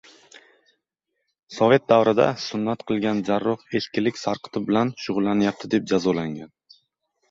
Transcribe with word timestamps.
Sovet 1.57 1.85
davrida 1.93 2.27
sunnat 2.47 2.87
qilgan 2.89 3.23
jarroh 3.31 3.79
eskilik 3.83 4.21
sarqiti 4.25 4.67
bilan 4.69 4.95
shug‘ullanayapti, 5.07 5.75
deb 5.79 5.91
jazolangan. 5.97 6.57